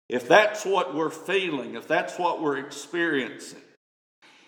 if 0.07 0.27
that's 0.27 0.63
what 0.63 0.95
we're 0.95 1.09
feeling, 1.09 1.75
if 1.75 1.87
that's 1.87 2.17
what 2.17 2.41
we're 2.41 2.57
experiencing, 2.57 3.59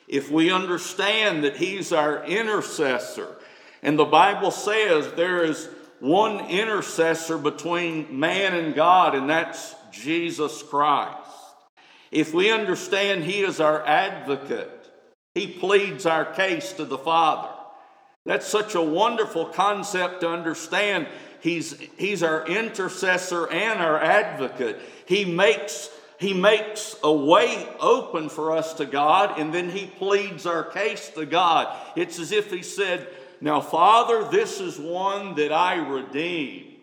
if 0.07 0.31
we 0.31 0.51
understand 0.51 1.43
that 1.43 1.57
he's 1.57 1.91
our 1.91 2.23
intercessor, 2.23 3.35
and 3.81 3.97
the 3.97 4.05
Bible 4.05 4.51
says 4.51 5.11
there 5.13 5.43
is 5.43 5.67
one 5.99 6.47
intercessor 6.47 7.37
between 7.37 8.19
man 8.19 8.55
and 8.55 8.73
God, 8.73 9.15
and 9.15 9.29
that's 9.29 9.75
Jesus 9.91 10.63
Christ. 10.63 11.17
If 12.11 12.33
we 12.33 12.51
understand 12.51 13.23
He 13.23 13.41
is 13.41 13.59
our 13.59 13.85
advocate, 13.85 14.71
He 15.35 15.47
pleads 15.47 16.05
our 16.05 16.25
case 16.25 16.73
to 16.73 16.85
the 16.85 16.97
Father. 16.97 17.49
That's 18.25 18.47
such 18.47 18.75
a 18.75 18.81
wonderful 18.81 19.45
concept 19.45 20.21
to 20.21 20.29
understand. 20.29 21.07
He's, 21.41 21.79
he's 21.97 22.21
our 22.21 22.45
intercessor 22.47 23.49
and 23.49 23.79
our 23.79 24.01
advocate. 24.01 24.79
He 25.05 25.25
makes, 25.25 25.89
he 26.19 26.33
makes 26.33 26.95
a 27.01 27.11
way 27.11 27.67
open 27.79 28.29
for 28.29 28.55
us 28.55 28.73
to 28.75 28.85
God, 28.85 29.39
and 29.39 29.53
then 29.53 29.69
He 29.69 29.87
pleads 29.87 30.45
our 30.45 30.63
case 30.63 31.09
to 31.11 31.25
God. 31.25 31.75
It's 31.95 32.19
as 32.19 32.31
if 32.31 32.51
He 32.51 32.61
said, 32.61 33.07
now, 33.41 33.61
Father, 33.61 34.27
this 34.29 34.59
is 34.59 34.77
one 34.77 35.35
that 35.35 35.51
I 35.51 35.75
redeemed. 35.75 36.75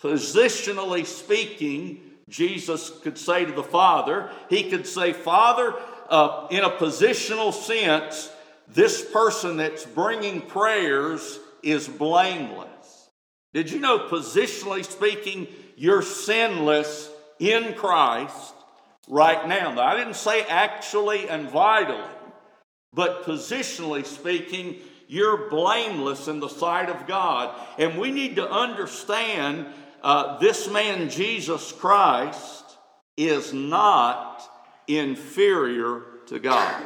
Positionally 0.00 1.06
speaking, 1.06 2.00
Jesus 2.28 2.90
could 3.02 3.18
say 3.18 3.44
to 3.44 3.52
the 3.52 3.62
Father, 3.62 4.30
He 4.48 4.70
could 4.70 4.86
say, 4.86 5.12
Father, 5.12 5.74
uh, 6.08 6.46
in 6.50 6.64
a 6.64 6.70
positional 6.70 7.52
sense, 7.52 8.30
this 8.68 9.04
person 9.12 9.58
that's 9.58 9.84
bringing 9.84 10.40
prayers 10.40 11.38
is 11.62 11.86
blameless. 11.88 13.10
Did 13.52 13.70
you 13.70 13.80
know, 13.80 14.08
positionally 14.08 14.84
speaking, 14.84 15.46
you're 15.76 16.02
sinless 16.02 17.10
in 17.38 17.74
Christ 17.74 18.54
right 19.08 19.46
now? 19.46 19.74
Now, 19.74 19.82
I 19.82 19.96
didn't 19.96 20.16
say 20.16 20.42
actually 20.42 21.28
and 21.28 21.50
vitally, 21.50 22.00
but 22.94 23.24
positionally 23.24 24.06
speaking, 24.06 24.76
you're 25.12 25.50
blameless 25.50 26.26
in 26.26 26.40
the 26.40 26.48
sight 26.48 26.88
of 26.88 27.06
God. 27.06 27.54
And 27.78 27.98
we 27.98 28.10
need 28.10 28.36
to 28.36 28.50
understand 28.50 29.66
uh, 30.02 30.38
this 30.38 30.70
man, 30.70 31.10
Jesus 31.10 31.70
Christ, 31.70 32.64
is 33.18 33.52
not 33.52 34.42
inferior 34.88 36.02
to 36.28 36.38
God. 36.38 36.82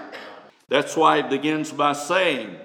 That's 0.68 0.96
why 0.96 1.18
it 1.18 1.30
begins 1.30 1.70
by 1.70 1.92
saying, 1.92 2.56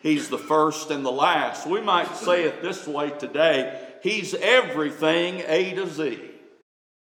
He's 0.00 0.28
the 0.28 0.38
first 0.38 0.90
and 0.90 1.04
the 1.04 1.10
last. 1.10 1.66
We 1.66 1.80
might 1.80 2.14
say 2.14 2.44
it 2.44 2.60
this 2.60 2.86
way 2.86 3.08
today 3.08 3.82
He's 4.02 4.34
everything 4.34 5.42
A 5.46 5.72
to 5.76 5.88
Z. 5.88 6.20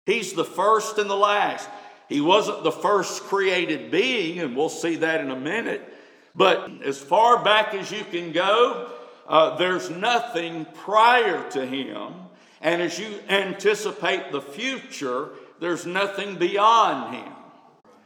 He's 0.04 0.34
the 0.34 0.44
first 0.44 0.98
and 0.98 1.08
the 1.08 1.16
last. 1.16 1.66
He 2.10 2.20
wasn't 2.20 2.62
the 2.62 2.72
first 2.72 3.22
created 3.22 3.90
being, 3.90 4.38
and 4.38 4.54
we'll 4.54 4.68
see 4.68 4.96
that 4.96 5.22
in 5.22 5.30
a 5.30 5.40
minute. 5.40 5.88
But 6.34 6.82
as 6.82 6.98
far 6.98 7.42
back 7.42 7.74
as 7.74 7.90
you 7.90 8.04
can 8.04 8.32
go, 8.32 8.90
uh, 9.26 9.56
there's 9.56 9.90
nothing 9.90 10.66
prior 10.74 11.48
to 11.50 11.66
him. 11.66 12.14
And 12.60 12.80
as 12.80 12.98
you 12.98 13.18
anticipate 13.28 14.32
the 14.32 14.40
future, 14.40 15.30
there's 15.60 15.84
nothing 15.84 16.36
beyond 16.36 17.14
him. 17.14 17.32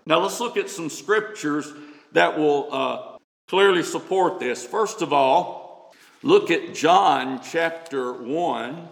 Now 0.07 0.21
let's 0.21 0.41
look 0.41 0.57
at 0.57 0.71
some 0.71 0.89
scriptures 0.89 1.73
that 2.13 2.39
will 2.39 2.69
uh, 2.73 3.19
clearly 3.49 3.83
support 3.83 4.41
this. 4.41 4.65
First 4.65 5.03
of 5.03 5.13
all, 5.13 5.95
look 6.23 6.51
at 6.51 6.75
John 6.75 7.41
chapter 7.43 8.13
1. 8.13 8.89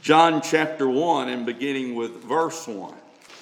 John 0.00 0.40
chapter 0.40 0.88
1 0.88 1.28
and 1.28 1.44
beginning 1.44 1.94
with 1.94 2.22
verse 2.22 2.66
1. 2.66 2.94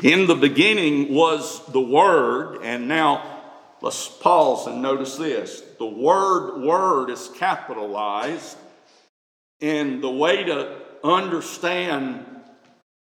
In 0.02 0.26
the 0.26 0.34
beginning 0.34 1.12
was 1.12 1.64
the 1.66 1.80
Word, 1.80 2.60
and 2.62 2.88
now 2.88 3.39
Let's 3.82 4.08
pause 4.08 4.66
and 4.66 4.82
notice 4.82 5.16
this. 5.16 5.62
The 5.78 5.86
word 5.86 6.62
word 6.62 7.10
is 7.10 7.30
capitalized, 7.36 8.56
and 9.60 10.02
the 10.02 10.10
way 10.10 10.44
to 10.44 10.76
understand 11.02 12.26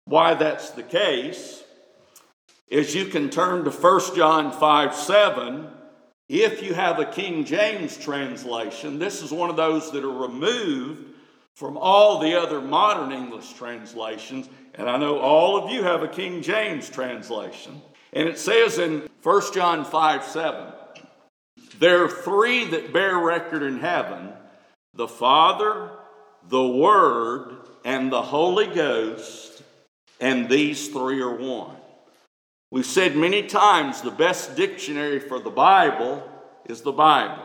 why 0.06 0.36
that's 0.36 0.71
the 0.71 0.84
case 0.84 1.63
is 2.69 2.95
you 2.95 3.06
can 3.06 3.30
turn 3.30 3.65
to 3.65 3.71
1 3.71 4.15
John 4.15 4.52
5 4.52 4.95
7. 4.95 5.67
If 6.30 6.63
you 6.63 6.73
have 6.73 6.99
a 6.99 7.06
King 7.06 7.43
James 7.43 7.97
translation, 7.97 8.97
this 8.97 9.21
is 9.21 9.32
one 9.32 9.49
of 9.49 9.58
those 9.58 9.91
that 9.91 10.06
are 10.06 10.28
removed 10.28 11.13
from 11.56 11.78
all 11.78 12.19
the 12.19 12.39
other 12.39 12.62
modern 12.62 13.12
English 13.12 13.54
translations, 13.54 14.49
and 14.73 14.89
I 14.89 14.97
know 14.97 15.19
all 15.19 15.58
of 15.58 15.69
you 15.69 15.84
have 15.84 16.02
a 16.02 16.08
King 16.08 16.41
James 16.41 16.89
translation. 16.89 17.82
And 18.13 18.30
it 18.30 18.38
says 18.38 18.78
in 18.78 19.10
1 19.23 19.54
John 19.54 19.86
5 19.86 20.23
7, 20.23 20.73
there 21.80 22.04
are 22.04 22.10
three 22.10 22.65
that 22.65 22.93
bear 22.93 23.17
record 23.17 23.63
in 23.63 23.80
heaven 23.80 24.32
the 24.93 25.08
Father, 25.08 25.89
the 26.47 26.67
Word, 26.67 27.58
and 27.84 28.12
the 28.12 28.21
Holy 28.21 28.67
Ghost, 28.67 29.63
and 30.21 30.47
these 30.47 30.89
three 30.89 31.19
are 31.21 31.36
one. 31.36 31.76
We've 32.69 32.86
said 32.86 33.15
many 33.15 33.43
times 33.43 34.02
the 34.02 34.12
best 34.12 34.56
dictionary 34.56 35.19
for 35.19 35.39
the 35.39 35.49
Bible 35.49 36.28
is 36.65 36.82
the 36.82 36.91
Bible. 36.91 37.43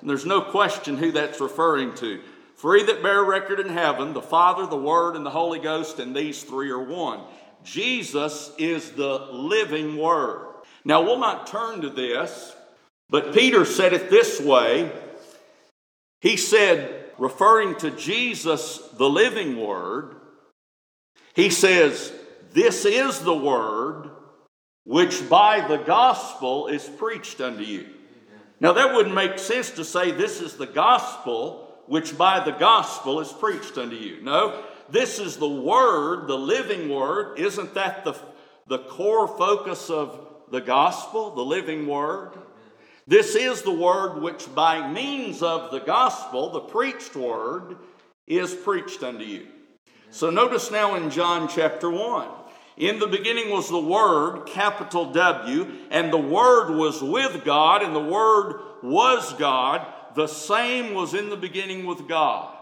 And 0.00 0.08
there's 0.08 0.26
no 0.26 0.42
question 0.42 0.96
who 0.96 1.12
that's 1.12 1.40
referring 1.40 1.94
to. 1.96 2.20
Three 2.56 2.82
that 2.84 3.02
bear 3.02 3.24
record 3.24 3.60
in 3.60 3.70
heaven 3.70 4.12
the 4.12 4.20
Father, 4.20 4.66
the 4.66 4.76
Word, 4.76 5.16
and 5.16 5.24
the 5.24 5.30
Holy 5.30 5.58
Ghost, 5.58 5.98
and 5.98 6.14
these 6.14 6.42
three 6.42 6.70
are 6.70 6.82
one. 6.82 7.20
Jesus 7.64 8.52
is 8.58 8.90
the 8.92 9.18
living 9.32 9.96
Word. 9.96 10.46
Now, 10.84 11.02
we'll 11.02 11.18
not 11.18 11.46
turn 11.46 11.82
to 11.82 11.90
this, 11.90 12.54
but 13.08 13.34
Peter 13.34 13.64
said 13.64 13.92
it 13.92 14.10
this 14.10 14.40
way. 14.40 14.90
He 16.20 16.36
said, 16.36 17.12
referring 17.18 17.76
to 17.76 17.90
Jesus, 17.90 18.78
the 18.94 19.08
living 19.08 19.60
Word, 19.60 20.16
he 21.34 21.50
says, 21.50 22.12
This 22.52 22.84
is 22.84 23.20
the 23.20 23.36
Word 23.36 24.10
which 24.84 25.28
by 25.28 25.66
the 25.66 25.76
gospel 25.76 26.66
is 26.66 26.84
preached 26.84 27.40
unto 27.40 27.62
you. 27.62 27.86
Now, 28.58 28.72
that 28.72 28.94
wouldn't 28.94 29.14
make 29.14 29.38
sense 29.38 29.70
to 29.72 29.84
say 29.84 30.10
this 30.10 30.40
is 30.40 30.54
the 30.54 30.66
gospel 30.66 31.78
which 31.86 32.16
by 32.16 32.40
the 32.40 32.52
gospel 32.52 33.20
is 33.20 33.32
preached 33.32 33.78
unto 33.78 33.96
you. 33.96 34.22
No, 34.22 34.62
this 34.90 35.18
is 35.18 35.36
the 35.36 35.48
word, 35.48 36.26
the 36.26 36.38
living 36.38 36.88
word. 36.88 37.38
Isn't 37.38 37.74
that 37.74 38.04
the, 38.04 38.14
the 38.66 38.78
core 38.78 39.28
focus 39.28 39.90
of 39.90 40.26
the 40.50 40.60
gospel, 40.60 41.34
the 41.34 41.42
living 41.42 41.86
word? 41.86 42.32
This 43.06 43.34
is 43.34 43.62
the 43.62 43.72
word 43.72 44.22
which, 44.22 44.54
by 44.54 44.90
means 44.90 45.42
of 45.42 45.70
the 45.70 45.80
gospel, 45.80 46.50
the 46.50 46.60
preached 46.60 47.16
word, 47.16 47.76
is 48.26 48.54
preached 48.54 49.02
unto 49.02 49.24
you. 49.24 49.46
So 50.10 50.30
notice 50.30 50.70
now 50.70 50.94
in 50.96 51.10
John 51.10 51.48
chapter 51.48 51.90
1. 51.90 52.28
In 52.76 52.98
the 52.98 53.06
beginning 53.06 53.50
was 53.50 53.68
the 53.68 53.78
Word, 53.78 54.46
capital 54.46 55.12
W, 55.12 55.70
and 55.90 56.12
the 56.12 56.18
Word 56.18 56.74
was 56.74 57.02
with 57.02 57.44
God, 57.44 57.82
and 57.82 57.94
the 57.94 58.00
Word 58.00 58.60
was 58.82 59.34
God. 59.34 59.86
The 60.14 60.26
same 60.26 60.94
was 60.94 61.12
in 61.12 61.28
the 61.28 61.36
beginning 61.36 61.84
with 61.84 62.08
God. 62.08 62.56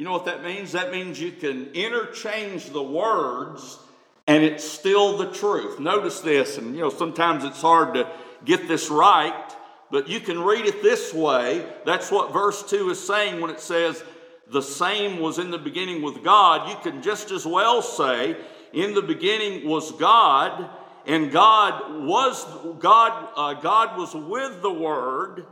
You 0.00 0.06
know 0.06 0.12
what 0.12 0.24
that 0.24 0.42
means? 0.42 0.72
That 0.72 0.92
means 0.92 1.20
you 1.20 1.30
can 1.30 1.74
interchange 1.74 2.70
the 2.70 2.82
words 2.82 3.78
and 4.26 4.42
it's 4.42 4.64
still 4.64 5.18
the 5.18 5.30
truth. 5.30 5.78
Notice 5.78 6.20
this, 6.20 6.56
and 6.56 6.74
you 6.74 6.80
know, 6.80 6.88
sometimes 6.88 7.44
it's 7.44 7.60
hard 7.60 7.92
to 7.92 8.10
get 8.46 8.66
this 8.66 8.88
right, 8.88 9.54
but 9.90 10.08
you 10.08 10.18
can 10.18 10.42
read 10.42 10.64
it 10.64 10.82
this 10.82 11.12
way. 11.12 11.70
That's 11.84 12.10
what 12.10 12.32
verse 12.32 12.62
2 12.62 12.88
is 12.88 13.06
saying 13.06 13.42
when 13.42 13.50
it 13.50 13.60
says, 13.60 14.02
the 14.50 14.62
same 14.62 15.20
was 15.20 15.38
in 15.38 15.50
the 15.50 15.58
beginning 15.58 16.00
with 16.00 16.24
God. 16.24 16.70
You 16.70 16.76
can 16.76 17.02
just 17.02 17.30
as 17.30 17.44
well 17.44 17.82
say, 17.82 18.38
in 18.72 18.94
the 18.94 19.02
beginning 19.02 19.68
was 19.68 19.92
God, 19.92 20.70
and 21.04 21.30
God 21.30 22.06
was 22.06 22.42
God. 22.78 23.28
Uh, 23.36 23.52
God 23.52 23.98
was 23.98 24.14
with 24.14 24.62
the 24.62 24.72
Word, 24.72 25.44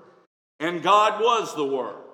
and 0.58 0.82
God 0.82 1.20
was 1.20 1.54
the 1.54 1.66
Word. 1.66 2.07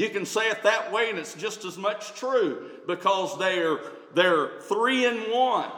You 0.00 0.08
can 0.08 0.24
say 0.24 0.48
it 0.48 0.62
that 0.62 0.92
way, 0.92 1.10
and 1.10 1.18
it's 1.18 1.34
just 1.34 1.66
as 1.66 1.76
much 1.76 2.14
true 2.14 2.70
because 2.86 3.38
they're 3.38 3.80
they're 4.14 4.58
three 4.62 5.04
in 5.04 5.30
one. 5.30 5.70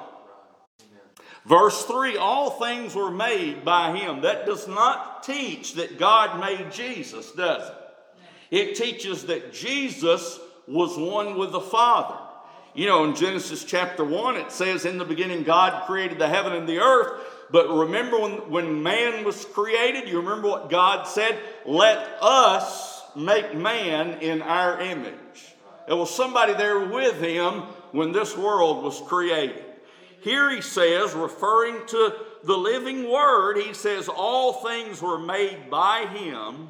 Verse 1.44 1.84
3 1.86 2.18
All 2.18 2.50
things 2.50 2.94
were 2.94 3.10
made 3.10 3.64
by 3.64 3.96
him. 3.96 4.20
That 4.20 4.46
does 4.46 4.68
not 4.68 5.24
teach 5.24 5.74
that 5.74 5.98
God 5.98 6.38
made 6.38 6.70
Jesus, 6.70 7.32
does 7.32 7.68
it? 7.68 7.74
It 8.52 8.76
teaches 8.76 9.26
that 9.26 9.52
Jesus 9.52 10.38
was 10.68 10.96
one 10.96 11.36
with 11.36 11.50
the 11.50 11.60
Father. 11.60 12.20
You 12.74 12.86
know, 12.86 13.02
in 13.02 13.16
Genesis 13.16 13.64
chapter 13.64 14.04
1, 14.04 14.36
it 14.36 14.52
says, 14.52 14.84
In 14.84 14.98
the 14.98 15.04
beginning, 15.04 15.42
God 15.42 15.84
created 15.88 16.20
the 16.20 16.28
heaven 16.28 16.52
and 16.52 16.68
the 16.68 16.78
earth. 16.78 17.24
But 17.50 17.68
remember 17.68 18.20
when, 18.20 18.50
when 18.50 18.82
man 18.84 19.24
was 19.24 19.44
created, 19.46 20.08
you 20.08 20.20
remember 20.20 20.46
what 20.46 20.70
God 20.70 21.08
said? 21.08 21.40
Let 21.66 21.98
us 22.20 22.91
make 23.16 23.54
man 23.54 24.20
in 24.20 24.42
our 24.42 24.80
image. 24.80 25.54
There 25.86 25.96
was 25.96 26.14
somebody 26.14 26.54
there 26.54 26.80
with 26.80 27.20
him 27.20 27.62
when 27.92 28.12
this 28.12 28.36
world 28.36 28.82
was 28.84 29.00
created. 29.06 29.64
Here 30.20 30.50
he 30.50 30.60
says, 30.60 31.14
referring 31.14 31.84
to 31.88 32.14
the 32.44 32.56
living 32.56 33.10
word, 33.10 33.58
he 33.58 33.74
says, 33.74 34.08
All 34.08 34.52
things 34.52 35.02
were 35.02 35.18
made 35.18 35.68
by 35.70 36.06
him, 36.06 36.68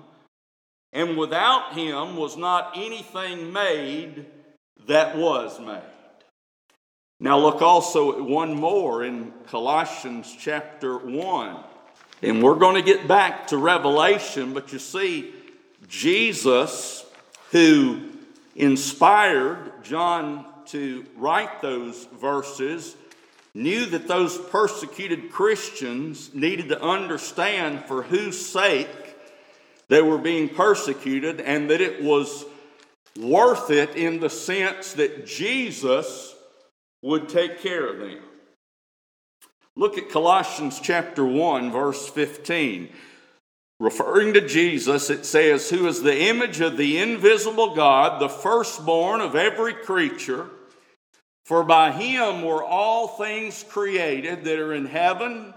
and 0.93 1.17
without 1.17 1.75
him 1.75 2.17
was 2.17 2.37
not 2.37 2.73
anything 2.77 3.53
made 3.53 4.27
that 4.87 5.17
was 5.17 5.61
made. 5.61 5.83
Now, 7.21 7.39
look 7.39 7.63
also 7.63 8.19
at 8.19 8.25
one 8.25 8.55
more 8.55 9.05
in 9.05 9.33
Colossians 9.47 10.35
chapter 10.41 10.99
1. 10.99 11.57
And 12.23 12.43
we're 12.43 12.57
going 12.57 12.75
to 12.75 12.83
get 12.83 13.07
back 13.07 13.49
to 13.49 13.59
Revelation, 13.59 14.55
but 14.55 14.73
you 14.73 14.81
see, 14.81 15.33
Jesus, 15.93 17.05
who 17.51 18.01
inspired 18.57 19.85
John 19.85 20.47
to 20.69 21.05
write 21.19 21.61
those 21.61 22.07
verses, 22.19 22.97
knew 23.53 23.85
that 23.85 24.09
those 24.09 24.39
persecuted 24.39 25.31
Christians 25.31 26.33
needed 26.33 26.71
to 26.71 26.83
understand 26.83 27.85
for 27.85 28.03
whose 28.03 28.45
sake 28.45 28.89
they 29.89 30.01
were 30.01 30.17
being 30.17 30.49
persecuted 30.49 31.43
and 31.43 31.69
that 31.69 31.83
it 31.83 32.03
was 32.03 32.47
worth 33.21 33.71
it 33.71 33.95
in 33.95 34.19
the 34.19 34.31
sense 34.31 34.95
that 34.95 35.27
Jesus 35.27 36.35
would 37.03 37.29
take 37.29 37.61
care 37.61 37.87
of 37.87 37.99
them. 37.99 38.23
Look 39.77 39.99
at 39.99 40.09
Colossians 40.09 40.81
chapter 40.81 41.27
1, 41.27 41.71
verse 41.71 42.09
15. 42.09 42.89
Referring 43.83 44.35
to 44.35 44.47
Jesus, 44.47 45.11
it 45.11 45.27
says, 45.27 45.69
Who 45.69 45.89
is 45.89 46.03
the 46.03 46.17
image 46.29 46.61
of 46.61 46.77
the 46.77 46.99
invisible 46.99 47.75
God, 47.75 48.21
the 48.21 48.29
firstborn 48.29 49.21
of 49.21 49.35
every 49.35 49.75
creature. 49.75 50.49
For 51.43 51.65
by 51.65 51.91
him 51.91 52.43
were 52.43 52.63
all 52.63 53.09
things 53.09 53.65
created 53.69 54.45
that 54.45 54.61
are 54.61 54.73
in 54.73 54.87
heaven 54.87 55.53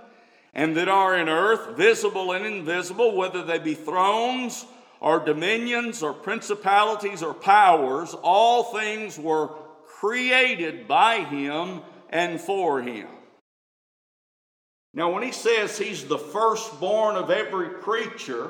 and 0.56 0.76
that 0.76 0.90
are 0.90 1.16
in 1.16 1.30
earth, 1.30 1.78
visible 1.78 2.32
and 2.32 2.48
invisible, 2.48 3.16
whether 3.16 3.44
they 3.44 3.60
be 3.60 3.76
thrones 3.76 4.66
or 5.00 5.20
dominions 5.20 6.02
or 6.02 6.12
principalities 6.12 7.22
or 7.22 7.36
powers, 7.36 8.16
all 8.24 8.74
things 8.74 9.20
were 9.20 9.50
created 10.00 10.88
by 10.88 11.20
him 11.20 11.82
and 12.10 12.42
for 12.42 12.82
him. 12.82 13.08
Now, 14.96 15.12
when 15.12 15.24
he 15.24 15.34
says 15.34 15.78
he's 15.78 16.06
the 16.06 16.18
firstborn 16.18 17.18
of 17.18 17.30
every 17.30 17.70
creature, 17.82 18.50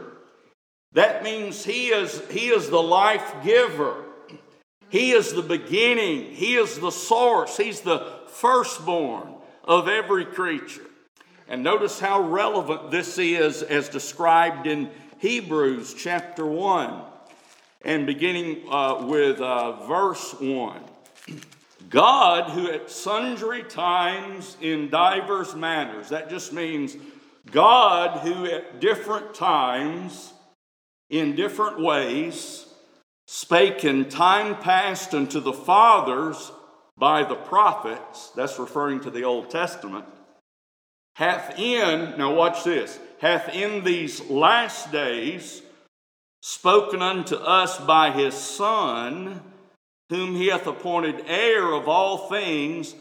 that 0.93 1.23
means 1.23 1.65
he 1.65 1.87
is, 1.87 2.21
he 2.29 2.49
is 2.49 2.69
the 2.69 2.81
life 2.81 3.43
giver. 3.43 4.05
He 4.89 5.11
is 5.11 5.33
the 5.33 5.41
beginning. 5.41 6.31
He 6.35 6.55
is 6.55 6.79
the 6.79 6.91
source. 6.91 7.57
He's 7.57 7.81
the 7.81 8.19
firstborn 8.27 9.33
of 9.63 9.87
every 9.87 10.23
creature. 10.23 10.85
And 11.47 11.63
notice 11.63 11.99
how 11.99 12.21
relevant 12.21 12.91
this 12.91 13.17
is 13.17 13.63
as 13.63 13.89
described 13.89 14.67
in 14.67 14.91
Hebrews 15.17 15.95
chapter 15.95 16.45
1 16.45 17.01
and 17.83 18.05
beginning 18.05 18.63
uh, 18.69 19.03
with 19.07 19.41
uh, 19.41 19.87
verse 19.87 20.33
1. 20.39 20.94
God, 21.89 22.51
who 22.51 22.69
at 22.69 22.89
sundry 22.89 23.63
times 23.63 24.57
in 24.61 24.89
divers 24.89 25.55
manners, 25.55 26.09
that 26.09 26.29
just 26.29 26.53
means 26.53 26.95
God, 27.51 28.19
who 28.19 28.45
at 28.45 28.79
different 28.79 29.33
times, 29.33 30.33
in 31.09 31.35
different 31.35 31.79
ways, 31.79 32.65
spake 33.27 33.85
in 33.85 34.09
time 34.09 34.55
past 34.57 35.13
unto 35.13 35.39
the 35.39 35.53
fathers 35.53 36.51
by 36.97 37.23
the 37.23 37.35
prophets, 37.35 38.31
that's 38.35 38.57
referring 38.57 39.01
to 39.01 39.11
the 39.11 39.23
Old 39.23 39.49
Testament, 39.49 40.05
hath 41.15 41.59
in, 41.59 42.17
now 42.17 42.33
watch 42.33 42.63
this, 42.63 42.99
hath 43.19 43.53
in 43.53 43.83
these 43.83 44.21
last 44.29 44.91
days 44.91 45.61
spoken 46.41 47.01
unto 47.01 47.35
us 47.35 47.79
by 47.79 48.11
his 48.11 48.33
Son, 48.33 49.41
whom 50.09 50.35
he 50.35 50.47
hath 50.47 50.67
appointed 50.67 51.23
heir 51.27 51.73
of 51.73 51.87
all 51.87 52.29
things, 52.29 52.95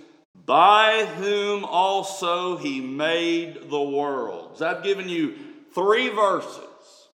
by 0.47 1.07
whom 1.17 1.65
also 1.65 2.57
he 2.57 2.81
made 2.81 3.71
the 3.71 3.83
worlds. 3.83 4.63
I've 4.63 4.83
given 4.83 5.09
you 5.09 5.35
three 5.75 6.09
verses 6.09 7.09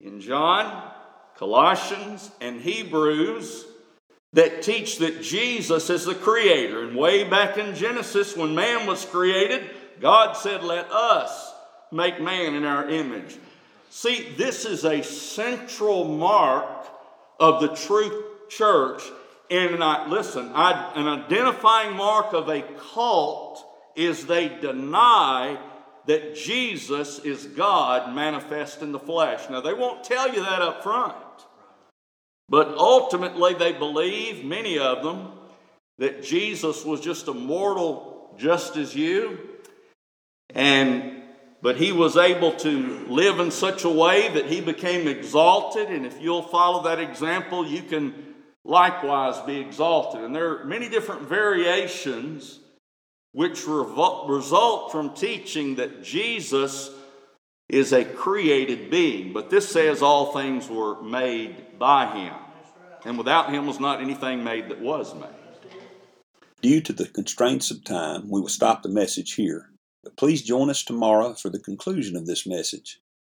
in 0.00 0.20
John, 0.20 0.90
Colossians, 1.36 2.30
and 2.40 2.60
Hebrews 2.60 3.64
that 4.34 4.62
teach 4.62 4.98
that 4.98 5.22
Jesus 5.22 5.90
is 5.90 6.04
the 6.04 6.14
creator. 6.14 6.82
And 6.82 6.96
way 6.96 7.24
back 7.24 7.56
in 7.56 7.74
Genesis, 7.74 8.36
when 8.36 8.54
man 8.54 8.86
was 8.86 9.04
created, 9.04 9.70
God 10.00 10.34
said, 10.34 10.62
Let 10.64 10.90
us 10.90 11.52
make 11.92 12.20
man 12.20 12.54
in 12.54 12.64
our 12.64 12.88
image. 12.88 13.36
See, 13.90 14.28
this 14.36 14.64
is 14.64 14.84
a 14.84 15.02
central 15.02 16.04
mark 16.04 16.88
of 17.38 17.60
the 17.60 17.68
true 17.68 18.33
church. 18.48 19.02
And 19.50 19.82
I, 19.82 20.08
listen, 20.08 20.50
an 20.54 21.06
identifying 21.06 21.96
mark 21.96 22.32
of 22.32 22.48
a 22.48 22.62
cult 22.92 23.64
is 23.94 24.26
they 24.26 24.48
deny 24.48 25.58
that 26.06 26.34
Jesus 26.34 27.18
is 27.20 27.46
God 27.46 28.14
manifest 28.14 28.82
in 28.82 28.92
the 28.92 28.98
flesh. 28.98 29.48
Now, 29.48 29.60
they 29.60 29.74
won't 29.74 30.04
tell 30.04 30.32
you 30.34 30.40
that 30.40 30.62
up 30.62 30.82
front. 30.82 31.14
But 32.48 32.68
ultimately, 32.76 33.54
they 33.54 33.72
believe, 33.72 34.44
many 34.44 34.78
of 34.78 35.02
them, 35.02 35.32
that 35.98 36.22
Jesus 36.22 36.84
was 36.84 37.00
just 37.00 37.28
a 37.28 37.34
mortal 37.34 38.34
just 38.38 38.76
as 38.76 38.94
you. 38.94 39.38
And 40.54 41.22
but 41.62 41.78
he 41.78 41.92
was 41.92 42.18
able 42.18 42.52
to 42.56 43.06
live 43.06 43.40
in 43.40 43.50
such 43.50 43.84
a 43.84 43.88
way 43.88 44.28
that 44.34 44.44
he 44.44 44.60
became 44.60 45.08
exalted. 45.08 45.88
And 45.88 46.04
if 46.04 46.20
you'll 46.20 46.42
follow 46.42 46.82
that 46.82 47.00
example, 47.00 47.66
you 47.66 47.82
can 47.82 48.33
likewise 48.64 49.40
be 49.46 49.60
exalted. 49.60 50.22
And 50.22 50.34
there 50.34 50.58
are 50.58 50.64
many 50.64 50.88
different 50.88 51.22
variations 51.22 52.60
which 53.32 53.66
result 53.66 54.92
from 54.92 55.14
teaching 55.14 55.76
that 55.76 56.02
Jesus 56.02 56.90
is 57.68 57.92
a 57.92 58.04
created 58.04 58.90
being. 58.90 59.32
But 59.32 59.50
this 59.50 59.68
says 59.68 60.02
all 60.02 60.32
things 60.32 60.68
were 60.68 61.02
made 61.02 61.78
by 61.78 62.06
him. 62.14 62.34
and 63.04 63.18
without 63.18 63.52
him 63.52 63.66
was 63.66 63.80
not 63.80 64.00
anything 64.00 64.42
made 64.42 64.68
that 64.70 64.80
was 64.80 65.14
made. 65.14 65.28
Due 66.62 66.80
to 66.80 66.92
the 66.92 67.06
constraints 67.06 67.70
of 67.70 67.84
time, 67.84 68.30
we 68.30 68.40
will 68.40 68.48
stop 68.48 68.82
the 68.82 68.88
message 68.88 69.34
here. 69.34 69.70
But 70.02 70.16
please 70.16 70.42
join 70.42 70.70
us 70.70 70.82
tomorrow 70.82 71.34
for 71.34 71.50
the 71.50 71.58
conclusion 71.58 72.16
of 72.16 72.26
this 72.26 72.46
message. 72.46 73.00